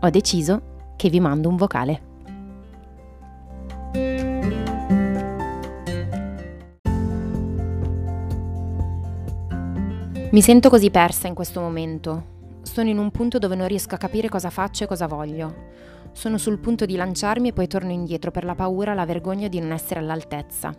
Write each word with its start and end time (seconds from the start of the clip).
ho 0.00 0.10
deciso 0.10 0.94
che 0.96 1.08
vi 1.08 1.20
mando 1.20 1.48
un 1.48 1.56
vocale. 1.56 2.00
Mi 10.30 10.42
sento 10.42 10.68
così 10.68 10.90
persa 10.90 11.28
in 11.28 11.34
questo 11.34 11.60
momento. 11.60 12.34
Sono 12.62 12.90
in 12.90 12.98
un 12.98 13.10
punto 13.10 13.38
dove 13.38 13.54
non 13.54 13.68
riesco 13.68 13.94
a 13.94 13.98
capire 13.98 14.28
cosa 14.28 14.50
faccio 14.50 14.84
e 14.84 14.86
cosa 14.86 15.06
voglio. 15.06 15.64
Sono 16.12 16.36
sul 16.36 16.58
punto 16.58 16.84
di 16.84 16.96
lanciarmi 16.96 17.48
e 17.48 17.52
poi 17.52 17.66
torno 17.68 17.90
indietro 17.90 18.30
per 18.30 18.44
la 18.44 18.54
paura 18.54 18.92
e 18.92 18.94
la 18.94 19.06
vergogna 19.06 19.48
di 19.48 19.60
non 19.60 19.72
essere 19.72 20.00
all'altezza. 20.00 20.74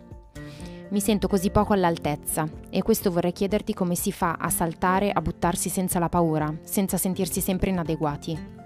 Mi 0.90 1.00
sento 1.00 1.28
così 1.28 1.50
poco 1.50 1.72
all'altezza 1.72 2.48
e 2.70 2.82
questo 2.82 3.10
vorrei 3.10 3.32
chiederti 3.32 3.74
come 3.74 3.94
si 3.94 4.12
fa 4.12 4.36
a 4.38 4.48
saltare, 4.48 5.10
a 5.10 5.20
buttarsi 5.20 5.68
senza 5.68 5.98
la 5.98 6.08
paura, 6.08 6.52
senza 6.62 6.96
sentirsi 6.96 7.40
sempre 7.40 7.70
inadeguati. 7.70 8.57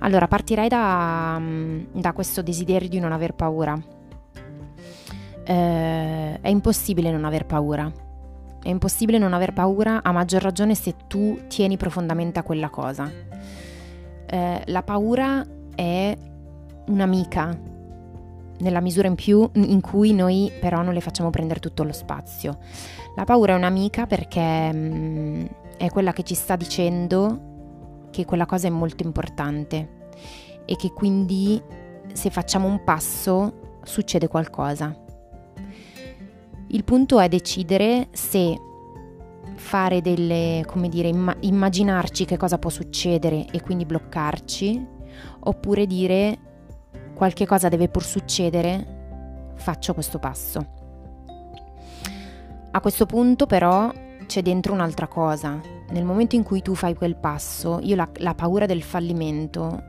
Allora, 0.00 0.26
partirei 0.28 0.68
da, 0.68 1.40
da 1.92 2.12
questo 2.12 2.42
desiderio 2.42 2.88
di 2.88 2.98
non 2.98 3.12
aver 3.12 3.34
paura 3.34 3.78
eh, 5.50 6.40
è 6.40 6.48
impossibile 6.48 7.10
non 7.10 7.24
aver 7.24 7.44
paura. 7.44 7.90
È 8.62 8.68
impossibile 8.68 9.18
non 9.18 9.32
aver 9.32 9.52
paura 9.52 10.00
a 10.02 10.12
maggior 10.12 10.42
ragione 10.42 10.76
se 10.76 10.94
tu 11.08 11.40
tieni 11.48 11.76
profondamente 11.76 12.38
a 12.38 12.42
quella 12.44 12.68
cosa. 12.68 13.10
Eh, 14.26 14.62
la 14.64 14.82
paura 14.82 15.44
è 15.74 16.16
un'amica 16.86 17.58
nella 18.58 18.80
misura 18.80 19.08
in 19.08 19.14
più 19.14 19.48
in 19.54 19.80
cui 19.80 20.12
noi 20.12 20.52
però 20.60 20.82
non 20.82 20.92
le 20.92 21.00
facciamo 21.00 21.30
prendere 21.30 21.58
tutto 21.58 21.82
lo 21.82 21.92
spazio. 21.92 22.58
La 23.16 23.24
paura 23.24 23.54
è 23.54 23.56
un'amica 23.56 24.06
perché 24.06 24.72
mh, 24.72 24.76
mm, 24.76 25.44
è 25.78 25.88
quella 25.88 26.12
che 26.12 26.22
ci 26.22 26.34
sta 26.34 26.54
dicendo 26.54 27.49
che 28.10 28.24
quella 28.24 28.46
cosa 28.46 28.66
è 28.66 28.70
molto 28.70 29.02
importante 29.04 29.98
e 30.64 30.76
che 30.76 30.92
quindi 30.92 31.62
se 32.12 32.30
facciamo 32.30 32.66
un 32.66 32.82
passo 32.84 33.78
succede 33.82 34.28
qualcosa. 34.28 34.94
Il 36.68 36.84
punto 36.84 37.18
è 37.18 37.28
decidere 37.28 38.08
se 38.12 38.60
fare 39.56 40.00
delle, 40.00 40.64
come 40.66 40.88
dire, 40.88 41.08
imma- 41.08 41.36
immaginarci 41.40 42.24
che 42.24 42.36
cosa 42.36 42.58
può 42.58 42.70
succedere 42.70 43.46
e 43.50 43.60
quindi 43.60 43.84
bloccarci, 43.84 44.86
oppure 45.40 45.86
dire 45.86 46.38
qualche 47.14 47.46
cosa 47.46 47.68
deve 47.68 47.88
pur 47.88 48.04
succedere, 48.04 49.52
faccio 49.56 49.94
questo 49.94 50.18
passo. 50.18 50.78
A 52.72 52.80
questo 52.80 53.04
punto 53.04 53.46
però 53.46 53.92
c'è 54.30 54.42
dentro 54.42 54.72
un'altra 54.72 55.08
cosa. 55.08 55.60
Nel 55.90 56.04
momento 56.04 56.36
in 56.36 56.44
cui 56.44 56.62
tu 56.62 56.76
fai 56.76 56.94
quel 56.94 57.16
passo, 57.16 57.80
io 57.82 57.96
la, 57.96 58.08
la 58.18 58.34
paura 58.34 58.64
del 58.64 58.80
fallimento 58.80 59.82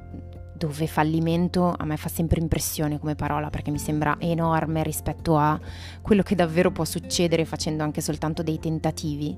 dove 0.58 0.88
fallimento 0.88 1.74
a 1.76 1.86
me 1.86 1.96
fa 1.96 2.10
sempre 2.10 2.40
impressione 2.40 3.00
come 3.00 3.16
parola 3.16 3.50
perché 3.50 3.72
mi 3.72 3.80
sembra 3.80 4.16
enorme 4.20 4.84
rispetto 4.84 5.38
a 5.38 5.60
quello 6.02 6.22
che 6.22 6.36
davvero 6.36 6.72
può 6.72 6.86
succedere 6.86 7.46
facendo 7.46 7.84
anche 7.84 8.02
soltanto 8.02 8.42
dei 8.42 8.58
tentativi. 8.58 9.38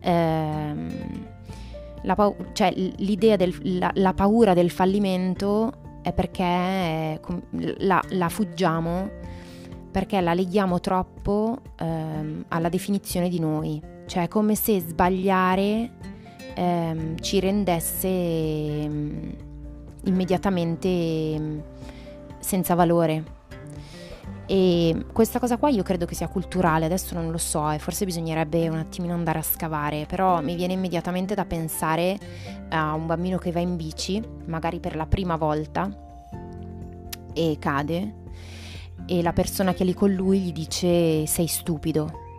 Ehm, 0.00 1.26
la, 2.02 2.14
pa- 2.16 2.34
cioè, 2.52 2.72
l'idea 2.74 3.36
del, 3.36 3.78
la, 3.78 3.92
la, 3.94 4.12
paura 4.12 4.54
del 4.54 4.70
fallimento 4.70 6.00
è 6.02 6.12
perché 6.12 7.20
la, 7.78 8.02
la 8.08 8.28
fuggiamo 8.28 9.10
perché 9.92 10.20
la 10.20 10.34
leghiamo 10.34 10.80
troppo 10.80 11.58
ehm, 11.78 12.46
alla 12.48 12.68
definizione 12.70 13.28
di 13.28 13.38
noi, 13.38 13.80
cioè 14.12 14.28
come 14.28 14.54
se 14.56 14.78
sbagliare 14.78 15.90
ehm, 16.52 17.18
ci 17.18 17.40
rendesse 17.40 18.08
ehm, 18.08 19.34
immediatamente 20.04 21.34
mm, 21.38 21.58
senza 22.38 22.74
valore. 22.74 23.24
E 24.44 25.06
questa 25.14 25.38
cosa 25.38 25.56
qua 25.56 25.70
io 25.70 25.82
credo 25.82 26.04
che 26.04 26.14
sia 26.14 26.28
culturale, 26.28 26.84
adesso 26.84 27.14
non 27.14 27.30
lo 27.30 27.38
so 27.38 27.70
e 27.70 27.78
forse 27.78 28.04
bisognerebbe 28.04 28.68
un 28.68 28.76
attimino 28.76 29.14
andare 29.14 29.38
a 29.38 29.42
scavare, 29.42 30.04
però 30.04 30.42
mi 30.42 30.56
viene 30.56 30.74
immediatamente 30.74 31.34
da 31.34 31.46
pensare 31.46 32.18
a 32.68 32.92
un 32.92 33.06
bambino 33.06 33.38
che 33.38 33.50
va 33.50 33.60
in 33.60 33.76
bici, 33.76 34.22
magari 34.44 34.78
per 34.78 34.94
la 34.94 35.06
prima 35.06 35.36
volta, 35.36 35.88
e 37.32 37.56
cade, 37.58 38.14
e 39.06 39.22
la 39.22 39.32
persona 39.32 39.72
che 39.72 39.84
è 39.84 39.86
lì 39.86 39.94
con 39.94 40.12
lui 40.12 40.40
gli 40.40 40.52
dice 40.52 41.24
sei 41.24 41.46
stupido. 41.46 42.31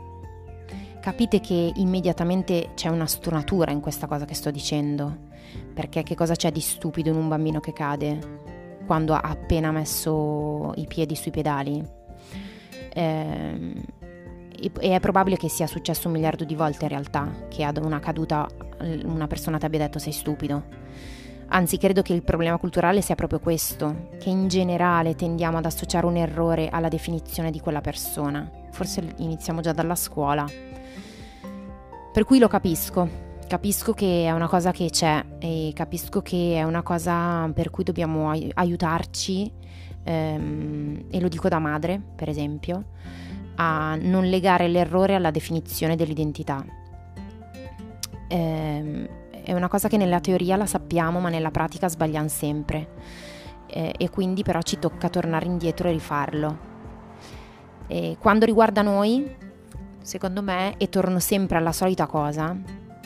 Capite 1.03 1.41
che 1.41 1.73
immediatamente 1.75 2.69
c'è 2.75 2.87
una 2.87 3.07
stonatura 3.07 3.71
in 3.71 3.81
questa 3.81 4.07
cosa 4.07 4.23
che 4.23 4.35
sto 4.35 4.51
dicendo 4.51 5.31
perché 5.73 6.01
che 6.01 6.15
cosa 6.15 6.33
c'è 6.33 6.49
di 6.49 6.61
stupido 6.61 7.09
in 7.09 7.17
un 7.17 7.27
bambino 7.27 7.59
che 7.59 7.73
cade 7.73 8.85
quando 8.85 9.13
ha 9.13 9.19
appena 9.19 9.71
messo 9.71 10.71
i 10.77 10.87
piedi 10.87 11.15
sui 11.15 11.31
pedali? 11.31 11.85
Eh, 12.93 13.83
e 14.57 14.71
è 14.79 14.99
probabile 15.01 15.35
che 15.35 15.49
sia 15.49 15.67
successo 15.67 16.07
un 16.07 16.13
miliardo 16.13 16.45
di 16.45 16.55
volte 16.55 16.85
in 16.85 16.91
realtà, 16.91 17.47
che 17.49 17.65
ad 17.65 17.75
una 17.83 17.99
caduta 17.99 18.47
una 19.03 19.27
persona 19.27 19.57
ti 19.57 19.65
abbia 19.65 19.79
detto 19.79 19.99
sei 19.99 20.13
stupido. 20.13 20.63
Anzi, 21.47 21.77
credo 21.77 22.01
che 22.01 22.13
il 22.13 22.23
problema 22.23 22.57
culturale 22.57 23.01
sia 23.01 23.15
proprio 23.15 23.41
questo, 23.41 24.07
che 24.19 24.29
in 24.29 24.47
generale 24.47 25.15
tendiamo 25.15 25.57
ad 25.57 25.65
associare 25.65 26.05
un 26.05 26.15
errore 26.15 26.69
alla 26.69 26.87
definizione 26.87 27.51
di 27.51 27.59
quella 27.59 27.81
persona. 27.81 28.49
Forse 28.71 29.15
iniziamo 29.17 29.59
già 29.59 29.73
dalla 29.73 29.95
scuola. 29.95 30.72
Per 32.13 32.25
cui 32.25 32.37
lo 32.37 32.47
capisco, 32.47 33.09
capisco 33.47 33.93
che 33.93 34.25
è 34.25 34.31
una 34.31 34.47
cosa 34.47 34.69
che 34.69 34.91
c'è 34.91 35.25
e 35.39 35.71
capisco 35.73 36.21
che 36.21 36.57
è 36.57 36.61
una 36.61 36.83
cosa 36.83 37.49
per 37.51 37.71
cui 37.71 37.83
dobbiamo 37.83 38.29
aiutarci, 38.53 39.51
ehm, 40.03 41.05
e 41.09 41.19
lo 41.19 41.27
dico 41.27 41.47
da 41.47 41.57
madre, 41.57 41.99
per 42.15 42.29
esempio, 42.29 42.83
a 43.55 43.95
non 43.99 44.25
legare 44.25 44.67
l'errore 44.67 45.15
alla 45.15 45.31
definizione 45.31 45.95
dell'identità. 45.95 46.63
Eh, 48.27 49.09
è 49.43 49.53
una 49.53 49.67
cosa 49.67 49.87
che 49.87 49.97
nella 49.97 50.19
teoria 50.19 50.55
la 50.55 50.67
sappiamo, 50.67 51.19
ma 51.19 51.29
nella 51.29 51.49
pratica 51.49 51.89
sbagliamo 51.89 52.27
sempre. 52.27 52.89
Eh, 53.65 53.91
e 53.97 54.09
quindi 54.11 54.43
però 54.43 54.61
ci 54.61 54.77
tocca 54.77 55.09
tornare 55.09 55.47
indietro 55.47 55.87
e 55.87 55.91
rifarlo. 55.91 56.57
E 57.87 58.17
quando 58.19 58.45
riguarda 58.45 58.83
noi, 58.83 59.41
secondo 60.03 60.43
me, 60.43 60.75
e 60.77 60.89
torno 60.89 61.19
sempre 61.19 61.57
alla 61.57 61.71
solita 61.71 62.05
cosa, 62.05 62.55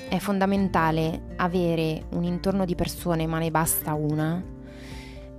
è 0.09 0.17
fondamentale 0.17 1.35
avere 1.37 2.03
un 2.11 2.23
intorno 2.23 2.65
di 2.65 2.75
persone, 2.75 3.25
ma 3.27 3.39
ne 3.39 3.51
basta 3.51 3.93
una, 3.93 4.43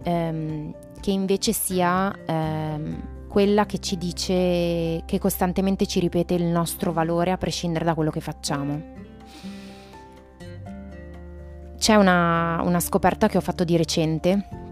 ehm, 0.03 0.75
che 1.01 1.11
invece 1.11 1.53
sia 1.53 2.17
ehm, 2.25 3.27
quella 3.29 3.67
che 3.67 3.79
ci 3.79 3.99
dice, 3.99 5.03
che 5.05 5.19
costantemente 5.19 5.87
ci 5.87 6.01
ripete 6.01 6.35
il 6.35 6.45
nostro 6.45 6.93
valore 6.93 7.33
a 7.33 7.37
prescindere 7.37 7.85
da 7.85 7.95
quello 7.95 8.11
che 8.11 8.21
facciamo. 8.21 8.97
C'è 11.79 11.95
una, 11.95 12.61
una 12.63 12.81
scoperta 12.81 13.29
che 13.29 13.37
ho 13.37 13.41
fatto 13.41 13.65
di 13.65 13.77
recente 13.77 14.68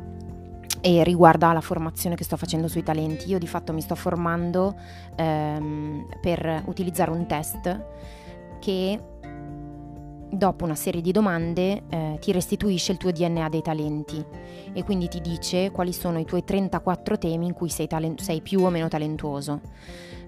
e 0.87 1.03
riguarda 1.03 1.53
la 1.53 1.61
formazione 1.61 2.15
che 2.15 2.23
sto 2.23 2.37
facendo 2.37 2.69
sui 2.69 2.85
talenti. 2.85 3.29
Io 3.29 3.41
di 3.41 3.49
fatto 3.49 3.73
mi 3.73 3.81
sto 3.81 3.97
formando 3.97 4.77
ehm, 5.17 6.07
per 6.21 6.63
utilizzare 6.67 7.11
un 7.11 7.27
test 7.27 7.85
che 8.61 9.01
dopo 10.31 10.65
una 10.65 10.77
serie 10.77 11.01
di 11.01 11.11
domande 11.11 11.83
eh, 11.89 12.19
ti 12.21 12.31
restituisce 12.31 12.93
il 12.93 12.99
tuo 12.99 13.11
DNA 13.11 13.49
dei 13.49 13.63
talenti 13.63 14.25
e 14.73 14.85
quindi 14.85 15.09
ti 15.09 15.21
dice 15.21 15.73
quali 15.73 15.93
sono 15.93 16.21
i 16.21 16.25
tuoi 16.25 16.45
34 16.45 17.19
temi 17.19 17.47
in 17.47 17.53
cui 17.53 17.69
sei, 17.69 17.89
talent- 17.89 18.21
sei 18.21 18.41
più 18.41 18.61
o 18.61 18.71
meno 18.71 18.87
talentuoso. 18.87 19.63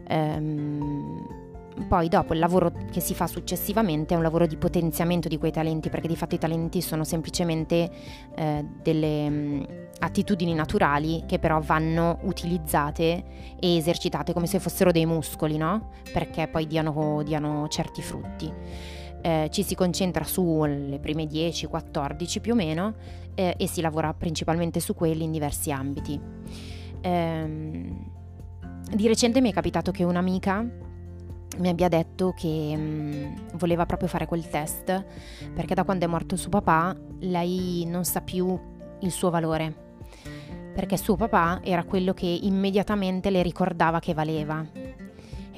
Ehm, 0.08 1.47
poi 1.86 2.08
dopo 2.08 2.32
il 2.32 2.38
lavoro 2.38 2.72
che 2.90 3.00
si 3.00 3.14
fa 3.14 3.26
successivamente 3.26 4.14
è 4.14 4.16
un 4.16 4.22
lavoro 4.22 4.46
di 4.46 4.56
potenziamento 4.56 5.28
di 5.28 5.38
quei 5.38 5.52
talenti, 5.52 5.90
perché 5.90 6.08
di 6.08 6.16
fatto 6.16 6.34
i 6.34 6.38
talenti 6.38 6.80
sono 6.80 7.04
semplicemente 7.04 7.90
eh, 8.34 8.64
delle 8.82 9.28
mh, 9.28 9.66
attitudini 10.00 10.54
naturali 10.54 11.24
che 11.26 11.38
però 11.38 11.60
vanno 11.60 12.18
utilizzate 12.22 13.24
e 13.60 13.76
esercitate 13.76 14.32
come 14.32 14.46
se 14.46 14.58
fossero 14.58 14.90
dei 14.90 15.06
muscoli, 15.06 15.56
no? 15.56 15.90
Perché 16.12 16.48
poi 16.48 16.66
diano, 16.66 17.22
diano 17.22 17.68
certi 17.68 18.02
frutti. 18.02 18.52
eh, 19.20 19.48
ci 19.50 19.62
si 19.62 19.74
concentra 19.74 20.24
sulle 20.24 20.98
prime 21.00 21.24
10-14 21.24 22.40
più 22.40 22.52
o 22.52 22.56
meno 22.56 22.94
eh, 23.34 23.54
e 23.56 23.66
si 23.66 23.80
lavora 23.80 24.14
principalmente 24.14 24.80
su 24.80 24.94
quelli 24.94 25.24
in 25.24 25.32
diversi 25.32 25.72
ambiti. 25.72 26.20
Ehm, 27.00 28.10
di 28.92 29.06
recente 29.06 29.40
mi 29.40 29.50
è 29.50 29.52
capitato 29.52 29.90
che 29.90 30.04
un'amica 30.04 30.64
mi 31.58 31.68
abbia 31.68 31.88
detto 31.88 32.32
che 32.36 32.76
mh, 32.76 32.80
mm, 32.80 33.36
voleva 33.54 33.86
proprio 33.86 34.08
fare 34.08 34.26
quel 34.26 34.48
test 34.48 35.04
perché 35.54 35.74
da 35.74 35.84
quando 35.84 36.04
è 36.04 36.08
morto 36.08 36.36
suo 36.36 36.50
papà 36.50 36.96
lei 37.20 37.84
non 37.86 38.04
sa 38.04 38.20
più 38.20 38.58
il 39.00 39.10
suo 39.10 39.30
valore 39.30 39.86
perché 40.74 40.96
suo 40.96 41.16
papà 41.16 41.60
era 41.62 41.84
quello 41.84 42.14
che 42.14 42.26
immediatamente 42.26 43.30
le 43.30 43.42
ricordava 43.42 43.98
che 44.00 44.14
valeva 44.14 44.64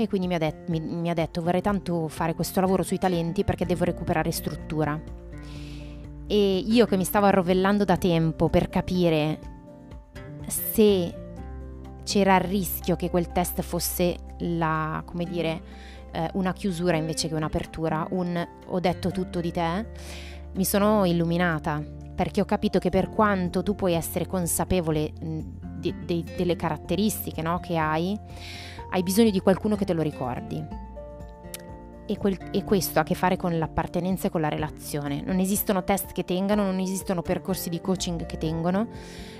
e 0.00 0.08
quindi 0.08 0.28
mi 0.28 0.34
ha, 0.34 0.38
det- 0.38 0.64
mi, 0.68 0.80
mi 0.80 1.10
ha 1.10 1.14
detto 1.14 1.42
vorrei 1.42 1.60
tanto 1.60 2.08
fare 2.08 2.34
questo 2.34 2.60
lavoro 2.60 2.82
sui 2.82 2.96
talenti 2.96 3.44
perché 3.44 3.66
devo 3.66 3.84
recuperare 3.84 4.30
struttura. 4.30 4.98
E 6.26 6.56
io 6.58 6.86
che 6.86 6.96
mi 6.96 7.04
stavo 7.04 7.26
arrovellando 7.26 7.84
da 7.84 7.98
tempo 7.98 8.48
per 8.48 8.70
capire 8.70 9.38
se 10.46 11.19
c'era 12.10 12.34
il 12.38 12.42
rischio 12.42 12.96
che 12.96 13.08
quel 13.08 13.30
test 13.30 13.62
fosse 13.62 14.16
la, 14.38 15.00
come 15.06 15.24
dire, 15.26 15.62
eh, 16.10 16.28
una 16.32 16.52
chiusura 16.52 16.96
invece 16.96 17.28
che 17.28 17.34
un'apertura, 17.34 18.04
un 18.10 18.48
ho 18.66 18.80
detto 18.80 19.12
tutto 19.12 19.40
di 19.40 19.52
te, 19.52 19.86
mi 20.54 20.64
sono 20.64 21.04
illuminata 21.04 21.80
perché 22.12 22.40
ho 22.40 22.44
capito 22.44 22.80
che 22.80 22.90
per 22.90 23.10
quanto 23.10 23.62
tu 23.62 23.76
puoi 23.76 23.92
essere 23.92 24.26
consapevole 24.26 25.12
di, 25.20 25.94
di, 26.04 26.24
delle 26.36 26.56
caratteristiche 26.56 27.42
no, 27.42 27.60
che 27.60 27.76
hai, 27.76 28.18
hai 28.90 29.02
bisogno 29.04 29.30
di 29.30 29.38
qualcuno 29.38 29.76
che 29.76 29.84
te 29.84 29.92
lo 29.92 30.02
ricordi. 30.02 30.89
E, 32.10 32.18
quel, 32.18 32.36
e, 32.50 32.64
questo 32.64 32.98
ha 32.98 33.02
a 33.02 33.04
che 33.04 33.14
fare 33.14 33.36
con 33.36 33.56
l'appartenenza 33.56 34.26
e 34.26 34.30
con 34.30 34.40
la 34.40 34.48
relazione. 34.48 35.22
Non 35.24 35.38
esistono 35.38 35.84
test 35.84 36.10
che 36.10 36.24
tengano, 36.24 36.64
non 36.64 36.80
esistono 36.80 37.22
percorsi 37.22 37.68
di 37.68 37.80
coaching 37.80 38.26
che 38.26 38.36
tengono, 38.36 38.88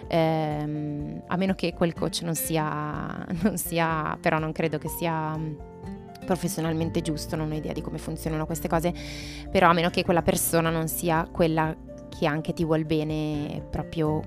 ehm, 0.06 1.22
a 1.26 1.36
meno 1.36 1.54
che 1.54 1.74
quel 1.74 1.94
coach 1.94 2.20
non 2.22 2.36
sia, 2.36 3.26
non 3.42 3.56
sia, 3.56 4.16
però 4.20 4.38
non 4.38 4.52
credo 4.52 4.78
che 4.78 4.88
sia 4.88 5.36
mm, 5.36 5.54
professionalmente 6.24 7.02
giusto, 7.02 7.34
non 7.34 7.50
ho 7.50 7.54
idea 7.56 7.72
di 7.72 7.80
come 7.80 7.98
funzionano 7.98 8.46
queste 8.46 8.68
cose, 8.68 8.94
però 9.50 9.68
a 9.68 9.72
meno 9.72 9.90
che 9.90 10.04
quella 10.04 10.22
persona 10.22 10.70
non 10.70 10.86
sia 10.86 11.26
quella 11.28 11.74
che 12.08 12.24
anche 12.24 12.52
ti 12.52 12.64
vuol 12.64 12.84
bene 12.84 13.64
proprio 13.68 14.22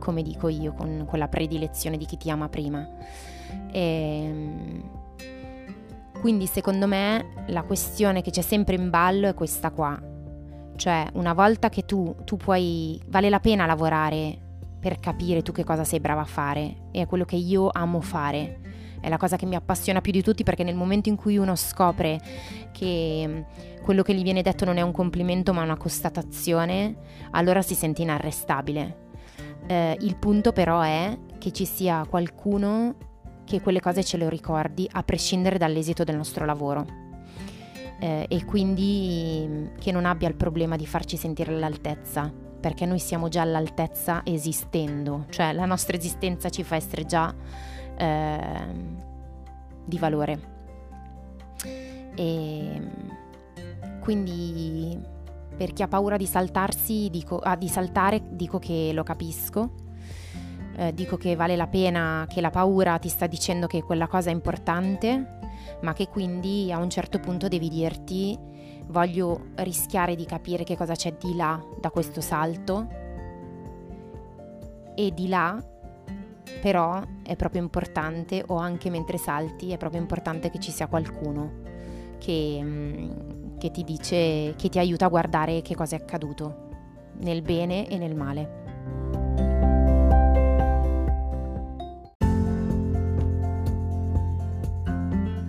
come 0.00 0.22
dico 0.22 0.48
io, 0.48 0.72
con 0.72 1.04
quella 1.06 1.28
predilezione 1.28 1.96
di 1.96 2.06
chi 2.06 2.16
ti 2.16 2.28
ama 2.28 2.48
prima. 2.48 2.84
E, 3.70 3.80
ehm, 3.80 4.97
quindi 6.28 6.44
secondo 6.44 6.86
me 6.86 7.46
la 7.46 7.62
questione 7.62 8.20
che 8.20 8.30
c'è 8.30 8.42
sempre 8.42 8.74
in 8.74 8.90
ballo 8.90 9.28
è 9.28 9.32
questa 9.32 9.70
qua. 9.70 9.98
Cioè, 10.76 11.06
una 11.14 11.32
volta 11.32 11.70
che 11.70 11.86
tu, 11.86 12.14
tu 12.26 12.36
puoi, 12.36 13.00
vale 13.06 13.30
la 13.30 13.40
pena 13.40 13.64
lavorare 13.64 14.36
per 14.78 15.00
capire 15.00 15.40
tu 15.40 15.52
che 15.52 15.64
cosa 15.64 15.84
sei 15.84 16.00
brava 16.00 16.20
a 16.20 16.26
fare. 16.26 16.90
E 16.90 17.00
è 17.00 17.06
quello 17.06 17.24
che 17.24 17.36
io 17.36 17.70
amo 17.72 18.02
fare. 18.02 18.60
È 19.00 19.08
la 19.08 19.16
cosa 19.16 19.36
che 19.36 19.46
mi 19.46 19.54
appassiona 19.54 20.02
più 20.02 20.12
di 20.12 20.22
tutti 20.22 20.42
perché 20.42 20.64
nel 20.64 20.74
momento 20.74 21.08
in 21.08 21.16
cui 21.16 21.38
uno 21.38 21.56
scopre 21.56 22.20
che 22.72 23.24
mm, 23.26 23.40
quello 23.82 24.02
che 24.02 24.12
gli 24.12 24.22
viene 24.22 24.42
detto 24.42 24.66
non 24.66 24.76
è 24.76 24.82
un 24.82 24.92
complimento 24.92 25.54
ma 25.54 25.62
una 25.62 25.78
constatazione, 25.78 26.94
allora 27.30 27.62
si 27.62 27.74
sente 27.74 28.02
inarrestabile. 28.02 29.06
Eh, 29.66 29.96
il 30.00 30.16
punto 30.16 30.52
però 30.52 30.82
è 30.82 31.18
che 31.38 31.52
ci 31.52 31.64
sia 31.64 32.04
qualcuno 32.06 32.96
che 33.48 33.60
quelle 33.62 33.80
cose 33.80 34.04
ce 34.04 34.18
lo 34.18 34.28
ricordi 34.28 34.86
a 34.92 35.02
prescindere 35.02 35.56
dall'esito 35.56 36.04
del 36.04 36.16
nostro 36.16 36.44
lavoro 36.44 37.06
eh, 37.98 38.26
e 38.28 38.44
quindi 38.44 39.44
mm, 39.48 39.66
che 39.78 39.90
non 39.90 40.04
abbia 40.04 40.28
il 40.28 40.36
problema 40.36 40.76
di 40.76 40.86
farci 40.86 41.16
sentire 41.16 41.52
all'altezza, 41.52 42.30
perché 42.60 42.84
noi 42.86 42.98
siamo 42.98 43.28
già 43.28 43.42
all'altezza 43.42 44.20
esistendo, 44.24 45.24
cioè 45.30 45.52
la 45.52 45.64
nostra 45.64 45.96
esistenza 45.96 46.50
ci 46.50 46.62
fa 46.62 46.76
essere 46.76 47.06
già 47.06 47.34
eh, 47.96 48.66
di 49.84 49.98
valore. 49.98 50.56
E 52.14 52.80
quindi 54.00 54.98
per 55.56 55.72
chi 55.72 55.82
ha 55.82 55.88
paura 55.88 56.16
di 56.16 56.26
saltarsi, 56.26 57.08
dico, 57.10 57.38
ah, 57.38 57.56
di 57.56 57.68
saltare, 57.68 58.22
dico 58.30 58.58
che 58.58 58.90
lo 58.92 59.02
capisco 59.02 59.86
eh, 60.78 60.94
dico 60.94 61.16
che 61.16 61.34
vale 61.34 61.56
la 61.56 61.66
pena, 61.66 62.24
che 62.28 62.40
la 62.40 62.50
paura 62.50 62.98
ti 62.98 63.08
sta 63.08 63.26
dicendo 63.26 63.66
che 63.66 63.82
quella 63.82 64.06
cosa 64.06 64.30
è 64.30 64.32
importante, 64.32 65.38
ma 65.82 65.92
che 65.92 66.08
quindi 66.08 66.72
a 66.72 66.78
un 66.78 66.88
certo 66.88 67.18
punto 67.18 67.48
devi 67.48 67.68
dirti 67.68 68.38
voglio 68.86 69.48
rischiare 69.56 70.14
di 70.14 70.24
capire 70.24 70.64
che 70.64 70.76
cosa 70.76 70.94
c'è 70.94 71.14
di 71.20 71.36
là 71.36 71.62
da 71.78 71.90
questo 71.90 72.22
salto 72.22 72.86
e 74.94 75.12
di 75.12 75.28
là 75.28 75.62
però 76.62 77.02
è 77.22 77.36
proprio 77.36 77.60
importante 77.60 78.42
o 78.46 78.56
anche 78.56 78.88
mentre 78.88 79.18
salti 79.18 79.72
è 79.72 79.76
proprio 79.76 80.00
importante 80.00 80.48
che 80.48 80.58
ci 80.58 80.70
sia 80.70 80.86
qualcuno 80.86 81.66
che, 82.18 82.60
mm, 82.62 83.58
che 83.58 83.70
ti 83.70 83.84
dice, 83.84 84.54
che 84.56 84.68
ti 84.68 84.78
aiuta 84.78 85.06
a 85.06 85.08
guardare 85.08 85.62
che 85.62 85.74
cosa 85.74 85.96
è 85.96 86.00
accaduto 86.00 86.66
nel 87.18 87.42
bene 87.42 87.88
e 87.88 87.98
nel 87.98 88.14
male. 88.14 88.57